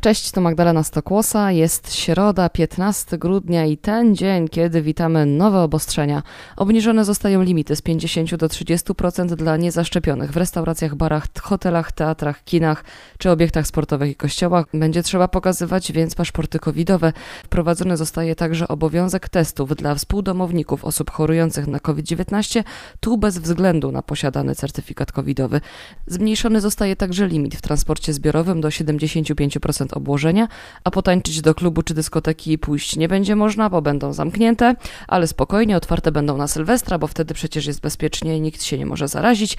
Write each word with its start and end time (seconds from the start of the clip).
Cześć, 0.00 0.30
to 0.30 0.40
Magdalena 0.40 0.82
Stokłosa. 0.82 1.52
Jest 1.52 1.94
środa, 1.94 2.48
15 2.48 3.18
grudnia 3.18 3.66
i 3.66 3.76
ten 3.76 4.16
dzień, 4.16 4.48
kiedy 4.48 4.82
witamy 4.82 5.26
nowe 5.26 5.60
obostrzenia. 5.60 6.22
Obniżone 6.56 7.04
zostają 7.04 7.42
limity 7.42 7.76
z 7.76 7.82
50 7.82 8.34
do 8.34 8.46
30% 8.46 9.26
dla 9.26 9.56
niezaszczepionych 9.56 10.32
w 10.32 10.36
restauracjach, 10.36 10.94
barach, 10.94 11.26
hotelach, 11.42 11.92
teatrach, 11.92 12.44
kinach 12.44 12.84
czy 13.18 13.30
obiektach 13.30 13.66
sportowych 13.66 14.10
i 14.10 14.14
kościołach. 14.14 14.66
Będzie 14.74 15.02
trzeba 15.02 15.28
pokazywać 15.28 15.92
więc 15.92 16.14
paszporty 16.14 16.58
covidowe. 16.58 17.12
Wprowadzony 17.44 17.96
zostaje 17.96 18.34
także 18.34 18.68
obowiązek 18.68 19.28
testów 19.28 19.76
dla 19.76 19.94
współdomowników 19.94 20.84
osób 20.84 21.10
chorujących 21.10 21.66
na 21.66 21.78
COVID-19, 21.78 22.64
tu 23.00 23.18
bez 23.18 23.38
względu 23.38 23.92
na 23.92 24.02
posiadany 24.02 24.54
certyfikat 24.54 25.12
covidowy. 25.12 25.60
Zmniejszony 26.06 26.60
zostaje 26.60 26.96
także 26.96 27.26
limit 27.26 27.56
w 27.56 27.62
transporcie 27.62 28.12
zbiorowym 28.12 28.60
do 28.60 28.68
75% 28.68 29.88
obłożenia, 29.98 30.48
a 30.84 30.90
potańczyć 30.90 31.40
do 31.40 31.54
klubu 31.54 31.82
czy 31.82 31.94
dyskoteki 31.94 32.58
pójść 32.58 32.96
nie 32.96 33.08
będzie 33.08 33.36
można, 33.36 33.70
bo 33.70 33.82
będą 33.82 34.12
zamknięte, 34.12 34.74
ale 35.08 35.26
spokojnie, 35.26 35.76
otwarte 35.76 36.12
będą 36.12 36.36
na 36.36 36.48
Sylwestra, 36.48 36.98
bo 36.98 37.06
wtedy 37.06 37.34
przecież 37.34 37.66
jest 37.66 37.80
bezpiecznie 37.80 38.40
nikt 38.40 38.62
się 38.62 38.78
nie 38.78 38.86
może 38.86 39.08
zarazić 39.08 39.56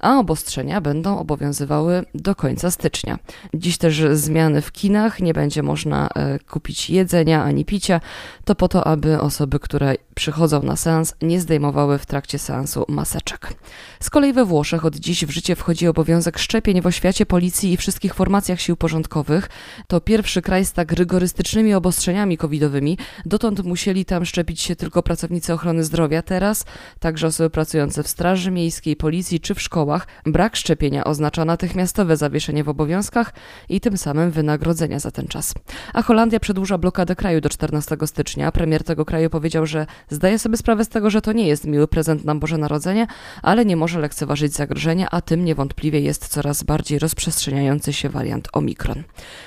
a 0.00 0.18
obostrzenia 0.18 0.80
będą 0.80 1.18
obowiązywały 1.18 2.04
do 2.14 2.34
końca 2.34 2.70
stycznia. 2.70 3.18
Dziś 3.54 3.78
też 3.78 4.02
zmiany 4.12 4.62
w 4.62 4.72
kinach, 4.72 5.20
nie 5.20 5.34
będzie 5.34 5.62
można 5.62 6.08
e, 6.14 6.38
kupić 6.38 6.90
jedzenia 6.90 7.44
ani 7.44 7.64
picia. 7.64 8.00
To 8.44 8.54
po 8.54 8.68
to, 8.68 8.86
aby 8.86 9.20
osoby, 9.20 9.58
które 9.58 9.94
przychodzą 10.14 10.62
na 10.62 10.76
seans, 10.76 11.14
nie 11.22 11.40
zdejmowały 11.40 11.98
w 11.98 12.06
trakcie 12.06 12.38
seansu 12.38 12.84
maseczek. 12.88 13.54
Z 14.00 14.10
kolei 14.10 14.32
we 14.32 14.44
Włoszech 14.44 14.84
od 14.84 14.96
dziś 14.96 15.24
w 15.24 15.30
życie 15.30 15.56
wchodzi 15.56 15.88
obowiązek 15.88 16.38
szczepień 16.38 16.80
w 16.80 16.86
oświacie 16.86 17.26
policji 17.26 17.72
i 17.72 17.76
wszystkich 17.76 18.14
formacjach 18.14 18.60
sił 18.60 18.76
porządkowych. 18.76 19.48
To 19.86 20.00
pierwszy 20.00 20.42
kraj 20.42 20.64
z 20.64 20.72
tak 20.72 20.92
rygorystycznymi 20.92 21.74
obostrzeniami 21.74 22.36
covidowymi. 22.36 22.98
Dotąd 23.26 23.64
musieli 23.64 24.04
tam 24.04 24.24
szczepić 24.24 24.60
się 24.60 24.76
tylko 24.76 25.02
pracownicy 25.02 25.52
ochrony 25.54 25.84
zdrowia. 25.84 26.22
Teraz 26.22 26.64
także 26.98 27.26
osoby 27.26 27.50
pracujące 27.50 28.02
w 28.02 28.08
straży 28.08 28.50
miejskiej, 28.50 28.96
policji 28.96 29.40
czy 29.40 29.54
w 29.54 29.62
szkołach 29.62 29.89
szkołach 29.90 30.06
brak 30.26 30.56
szczepienia 30.56 31.04
oznacza 31.04 31.44
natychmiastowe 31.44 32.16
zawieszenie 32.16 32.64
w 32.64 32.68
obowiązkach 32.68 33.32
i 33.68 33.80
tym 33.80 33.98
samym 33.98 34.30
wynagrodzenia 34.30 34.98
za 34.98 35.10
ten 35.10 35.26
czas. 35.26 35.54
A 35.94 36.02
Holandia 36.02 36.40
przedłuża 36.40 36.78
blokadę 36.78 37.16
kraju 37.16 37.40
do 37.40 37.48
14 37.48 37.96
stycznia. 38.06 38.52
Premier 38.52 38.84
tego 38.84 39.04
kraju 39.04 39.30
powiedział, 39.30 39.66
że 39.66 39.86
zdaje 40.08 40.38
sobie 40.38 40.56
sprawę 40.56 40.84
z 40.84 40.88
tego, 40.88 41.10
że 41.10 41.22
to 41.22 41.32
nie 41.32 41.46
jest 41.46 41.66
miły 41.66 41.88
prezent 41.88 42.24
na 42.24 42.34
Boże 42.34 42.58
Narodzenie, 42.58 43.06
ale 43.42 43.64
nie 43.64 43.76
może 43.76 44.00
lekceważyć 44.00 44.52
zagrożenia, 44.52 45.08
a 45.10 45.20
tym 45.20 45.44
niewątpliwie 45.44 46.00
jest 46.00 46.28
coraz 46.28 46.62
bardziej 46.62 46.98
rozprzestrzeniający 46.98 47.92
się 47.92 48.08
wariant 48.08 48.48
Omikron. 48.52 49.02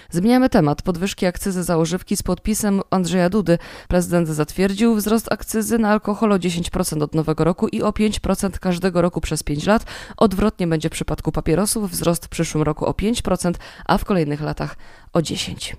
Zmieniamy 0.10 0.50
temat. 0.50 0.82
Podwyżki 0.82 1.26
akcyzy 1.26 1.64
za 1.64 1.78
używki 1.78 2.18
z 2.18 2.24
podpisem 2.24 2.82
Andrzeja 2.90 3.30
Dudy. 3.30 3.58
Prezydent 3.88 4.28
zatwierdził 4.28 4.96
wzrost 4.96 5.32
akcyzy 5.32 5.80
na 5.80 5.90
alkohol 5.90 6.32
o 6.32 6.38
10% 6.38 7.04
od 7.04 7.16
nowego 7.16 7.44
roku 7.44 7.68
i 7.68 7.82
o 7.82 7.90
5% 7.90 8.60
każdego 8.60 9.02
roku 9.02 9.22
przez 9.22 9.44
5 9.44 9.66
lat. 9.66 9.86
Od 10.18 10.33
Odwrotnie 10.34 10.68
będzie 10.68 10.90
w 10.90 10.92
przypadku 10.92 11.32
papierosów 11.32 11.92
wzrost 11.92 12.26
w 12.26 12.30
przyszłym 12.30 12.64
roku 12.64 12.86
o 12.86 12.92
5%, 12.92 13.54
a 13.86 13.98
w 13.98 14.06
kolejnych 14.06 14.42
latach 14.42 14.76
o 15.14 15.20
10%. 15.20 15.74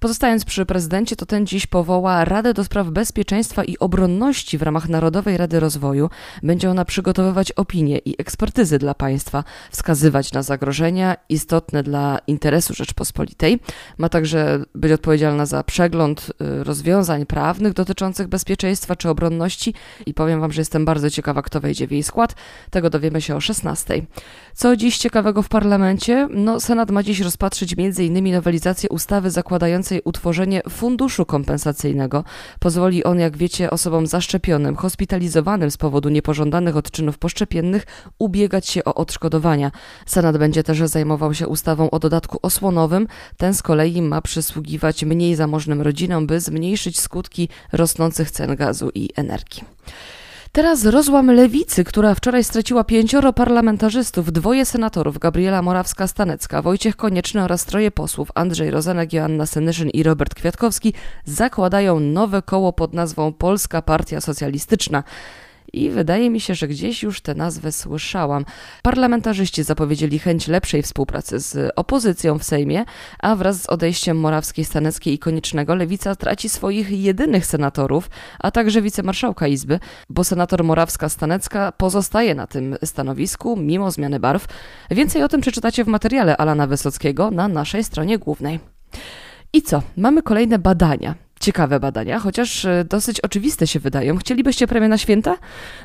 Pozostając 0.00 0.44
przy 0.44 0.66
prezydencie, 0.66 1.16
to 1.16 1.26
ten 1.26 1.46
dziś 1.46 1.66
powoła 1.66 2.24
Radę 2.24 2.54
do 2.54 2.64
Spraw 2.64 2.88
Bezpieczeństwa 2.88 3.64
i 3.64 3.78
Obronności 3.78 4.58
w 4.58 4.62
ramach 4.62 4.88
Narodowej 4.88 5.36
Rady 5.36 5.60
Rozwoju. 5.60 6.10
Będzie 6.42 6.70
ona 6.70 6.84
przygotowywać 6.84 7.52
opinie 7.52 7.98
i 7.98 8.14
ekspertyzy 8.18 8.78
dla 8.78 8.94
państwa, 8.94 9.44
wskazywać 9.70 10.32
na 10.32 10.42
zagrożenia 10.42 11.16
istotne 11.28 11.82
dla 11.82 12.18
interesu 12.26 12.74
Rzeczpospolitej. 12.74 13.60
Ma 13.98 14.08
także 14.08 14.64
być 14.74 14.92
odpowiedzialna 14.92 15.46
za 15.46 15.62
przegląd 15.62 16.32
y, 16.60 16.64
rozwiązań 16.64 17.26
prawnych 17.26 17.72
dotyczących 17.72 18.28
bezpieczeństwa 18.28 18.96
czy 18.96 19.08
obronności 19.08 19.74
i 20.06 20.14
powiem 20.14 20.40
wam, 20.40 20.52
że 20.52 20.60
jestem 20.60 20.84
bardzo 20.84 21.10
ciekawa, 21.10 21.42
kto 21.42 21.60
wejdzie 21.60 21.86
w 21.86 21.92
jej 21.92 22.02
skład. 22.02 22.34
Tego 22.70 22.90
dowiemy 22.90 23.20
się 23.20 23.36
o 23.36 23.40
16. 23.40 24.02
Co 24.54 24.76
dziś 24.76 24.98
ciekawego 24.98 25.42
w 25.42 25.48
parlamencie? 25.48 26.28
No, 26.30 26.60
Senat 26.60 26.90
ma 26.90 27.02
dziś 27.02 27.20
rozpatrzyć 27.20 27.74
m.in. 27.78 28.32
nowelizację 28.32 28.73
ustawy 28.90 29.30
zakładającej 29.30 30.00
utworzenie 30.04 30.62
funduszu 30.70 31.26
kompensacyjnego. 31.26 32.24
Pozwoli 32.60 33.04
on, 33.04 33.18
jak 33.18 33.36
wiecie, 33.36 33.70
osobom 33.70 34.06
zaszczepionym, 34.06 34.76
hospitalizowanym 34.76 35.70
z 35.70 35.76
powodu 35.76 36.08
niepożądanych 36.08 36.76
odczynów 36.76 37.18
poszczepiennych 37.18 37.86
ubiegać 38.18 38.68
się 38.68 38.84
o 38.84 38.94
odszkodowania. 38.94 39.70
Senat 40.06 40.38
będzie 40.38 40.62
też 40.62 40.78
zajmował 40.78 41.34
się 41.34 41.48
ustawą 41.48 41.90
o 41.90 41.98
dodatku 41.98 42.38
osłonowym. 42.42 43.06
Ten 43.36 43.54
z 43.54 43.62
kolei 43.62 44.02
ma 44.02 44.22
przysługiwać 44.22 45.04
mniej 45.04 45.34
zamożnym 45.34 45.82
rodzinom, 45.82 46.26
by 46.26 46.40
zmniejszyć 46.40 47.00
skutki 47.00 47.48
rosnących 47.72 48.30
cen 48.30 48.56
gazu 48.56 48.90
i 48.94 49.08
energii. 49.16 49.64
Teraz 50.54 50.84
rozłam 50.84 51.30
lewicy, 51.30 51.84
która 51.84 52.14
wczoraj 52.14 52.44
straciła 52.44 52.84
pięcioro 52.84 53.32
parlamentarzystów, 53.32 54.32
dwoje 54.32 54.66
senatorów, 54.66 55.18
Gabriela 55.18 55.62
Morawska-Stanecka, 55.62 56.62
Wojciech 56.62 56.96
Konieczny 56.96 57.44
oraz 57.44 57.64
troje 57.64 57.90
posłów, 57.90 58.28
Andrzej 58.34 58.70
Rozenek, 58.70 59.12
Joanna 59.12 59.46
Senyszyn 59.46 59.90
i 59.90 60.02
Robert 60.02 60.34
Kwiatkowski, 60.34 60.94
zakładają 61.24 62.00
nowe 62.00 62.42
koło 62.42 62.72
pod 62.72 62.94
nazwą 62.94 63.32
Polska 63.32 63.82
Partia 63.82 64.20
Socjalistyczna 64.20 65.02
i 65.74 65.90
wydaje 65.90 66.30
mi 66.30 66.40
się, 66.40 66.54
że 66.54 66.68
gdzieś 66.68 67.02
już 67.02 67.20
tę 67.20 67.34
nazwę 67.34 67.72
słyszałam. 67.72 68.44
Parlamentarzyści 68.82 69.62
zapowiedzieli 69.62 70.18
chęć 70.18 70.48
lepszej 70.48 70.82
współpracy 70.82 71.38
z 71.38 71.72
opozycją 71.76 72.38
w 72.38 72.44
Sejmie, 72.44 72.84
a 73.18 73.36
wraz 73.36 73.62
z 73.62 73.66
odejściem 73.66 74.20
Morawskiej, 74.20 74.64
Staneckiej 74.64 75.14
i 75.14 75.18
Koniecznego 75.18 75.74
Lewica 75.74 76.16
traci 76.16 76.48
swoich 76.48 76.90
jedynych 76.90 77.46
senatorów, 77.46 78.10
a 78.38 78.50
także 78.50 78.82
wicemarszałka 78.82 79.46
Izby, 79.46 79.80
bo 80.10 80.24
senator 80.24 80.64
Morawska-Stanecka 80.64 81.72
pozostaje 81.72 82.34
na 82.34 82.46
tym 82.46 82.76
stanowisku 82.84 83.56
mimo 83.56 83.90
zmiany 83.90 84.20
barw. 84.20 84.46
Więcej 84.90 85.22
o 85.22 85.28
tym 85.28 85.40
przeczytacie 85.40 85.84
w 85.84 85.88
materiale 85.88 86.36
Alana 86.36 86.66
Wysockiego 86.66 87.30
na 87.30 87.48
naszej 87.48 87.84
stronie 87.84 88.18
głównej. 88.18 88.60
I 89.52 89.62
co? 89.62 89.82
Mamy 89.96 90.22
kolejne 90.22 90.58
badania 90.58 91.23
ciekawe 91.44 91.80
badania, 91.80 92.18
chociaż 92.18 92.64
e, 92.64 92.84
dosyć 92.84 93.20
oczywiste 93.20 93.66
się 93.66 93.80
wydają. 93.80 94.16
Chcielibyście 94.16 94.66
premię 94.66 94.88
na 94.88 94.98
święta? 94.98 95.36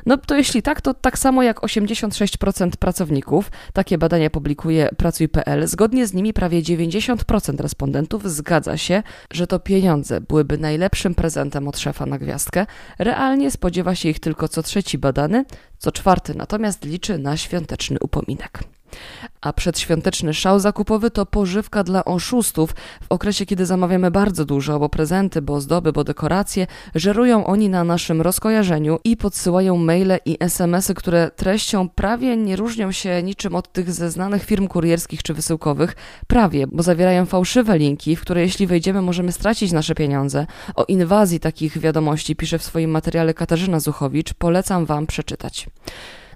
No 0.06 0.16
to 0.16 0.36
jeśli 0.36 0.62
tak, 0.62 0.80
to 0.80 0.94
tak 0.94 1.18
samo 1.18 1.42
jak 1.42 1.60
86% 1.60 2.70
pracowników. 2.70 3.50
Takie 3.72 3.98
badania 3.98 4.30
publikuje 4.30 4.88
Pracuj.pl. 4.96 5.66
Zgodnie 5.66 6.06
z 6.06 6.14
nimi 6.14 6.32
prawie 6.32 6.62
90% 6.62 7.60
respondentów 7.60 8.30
zgadza 8.30 8.76
się, 8.76 9.02
że 9.32 9.46
to 9.46 9.58
pieniądze 9.58 10.20
byłyby 10.20 10.58
najlepszym 10.58 11.14
prezentem 11.14 11.68
od 11.68 11.78
szefa 11.78 12.06
na 12.06 12.18
gwiazdkę. 12.18 12.66
Realnie 12.98 13.50
spodziewa 13.50 13.94
się 13.94 14.08
ich 14.08 14.20
tylko 14.20 14.48
co 14.48 14.62
trzeci 14.62 14.98
badany, 14.98 15.44
co 15.78 15.92
czwarty 15.92 16.34
natomiast 16.34 16.84
liczy 16.84 17.18
na 17.18 17.36
świąteczny 17.36 17.96
upominek. 18.00 18.60
A 19.40 19.52
przedświąteczny 19.52 20.34
szał 20.34 20.60
zakupowy 20.60 21.10
to 21.10 21.26
pożywka 21.26 21.84
dla 21.84 22.04
oszustów. 22.04 22.74
W 23.02 23.06
okresie, 23.08 23.46
kiedy 23.46 23.66
zamawiamy 23.66 24.10
bardzo 24.10 24.44
dużo, 24.44 24.78
bo 24.78 24.88
prezenty, 24.88 25.42
bo 25.42 25.54
ozdoby, 25.54 25.92
bo 25.92 26.04
dekoracje, 26.04 26.66
żerują 26.94 27.46
oni 27.46 27.68
na 27.68 27.84
naszym 27.84 28.20
rozkojarzeniu 28.22 28.98
i 29.04 29.16
podsyłają 29.16 29.76
maile 29.76 30.18
i 30.24 30.36
smsy, 30.40 30.94
które 30.94 31.30
treścią 31.36 31.88
prawie 31.88 32.36
nie 32.36 32.56
różnią 32.56 32.92
się 32.92 33.22
niczym 33.22 33.54
od 33.54 33.72
tych 33.72 33.92
ze 33.92 34.10
znanych 34.10 34.44
firm 34.44 34.68
kurierskich 34.68 35.22
czy 35.22 35.34
wysyłkowych. 35.34 35.96
Prawie, 36.26 36.66
bo 36.66 36.82
zawierają 36.82 37.26
fałszywe 37.26 37.78
linki, 37.78 38.16
w 38.16 38.20
które 38.20 38.40
jeśli 38.40 38.66
wejdziemy 38.66 39.02
możemy 39.02 39.32
stracić 39.32 39.72
nasze 39.72 39.94
pieniądze. 39.94 40.46
O 40.74 40.84
inwazji 40.84 41.40
takich 41.40 41.78
wiadomości 41.78 42.36
pisze 42.36 42.58
w 42.58 42.62
swoim 42.62 42.90
materiale 42.90 43.34
Katarzyna 43.34 43.80
Zuchowicz. 43.80 44.34
Polecam 44.34 44.86
wam 44.86 45.06
przeczytać. 45.06 45.66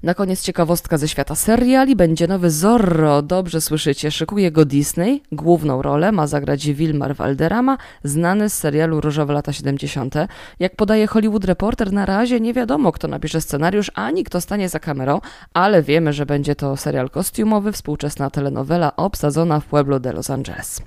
Na 0.05 0.15
koniec 0.15 0.43
ciekawostka 0.43 0.99
ze 0.99 1.09
świata 1.09 1.35
seriali. 1.35 1.97
Będzie 1.97 2.27
nowy 2.27 2.51
Zorro. 2.51 3.23
Dobrze 3.23 3.61
słyszycie, 3.61 4.11
szykuje 4.11 4.53
go 4.53 4.65
Disney. 4.65 5.23
Główną 5.33 5.83
rolę 5.83 6.13
ma 6.13 6.27
zagrać 6.27 6.67
Wilmar 6.67 7.17
Valderrama, 7.17 7.79
znany 8.05 8.51
z 8.51 8.55
serialu 8.55 9.01
Różowe 9.01 9.33
lata 9.33 9.53
70. 9.53 10.15
Jak 10.61 10.77
podaje 10.77 11.07
Hollywood 11.07 11.45
Reporter, 11.45 11.93
na 11.93 12.07
razie 12.07 12.41
nie 12.41 12.55
wiadomo, 12.55 12.93
kto 12.93 13.09
napisze 13.09 13.41
scenariusz, 13.41 13.91
ani 13.95 14.25
kto 14.25 14.41
stanie 14.41 14.69
za 14.69 14.79
kamerą, 14.79 15.21
ale 15.55 15.83
wiemy, 15.83 16.13
że 16.13 16.27
będzie 16.27 16.55
to 16.57 16.77
serial 16.77 17.11
kostiumowy, 17.11 17.73
współczesna 17.73 18.31
telenowela 18.31 18.97
obsadzona 18.97 19.61
w 19.61 19.65
Pueblo 19.65 20.01
de 20.01 20.13
Los 20.13 20.31
Angeles. 20.31 20.83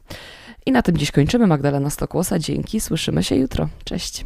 I 0.66 0.72
na 0.72 0.82
tym 0.82 0.98
dziś 0.98 1.12
kończymy. 1.12 1.48
Magdalena 1.48 1.90
Stokłosa. 1.90 2.40
Dzięki. 2.40 2.80
Słyszymy 2.80 3.24
się 3.24 3.36
jutro. 3.36 3.70
Cześć. 3.84 4.26